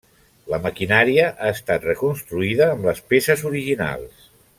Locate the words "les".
2.91-3.03